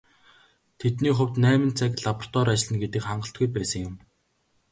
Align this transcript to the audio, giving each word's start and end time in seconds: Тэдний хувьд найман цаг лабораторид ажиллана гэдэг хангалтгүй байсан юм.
Тэдний 0.79 1.15
хувьд 1.17 1.35
найман 1.43 1.71
цаг 1.79 1.91
лабораторид 2.05 2.51
ажиллана 2.53 2.81
гэдэг 2.83 3.01
хангалтгүй 3.05 3.47
байсан 3.55 3.81
юм. 3.89 3.95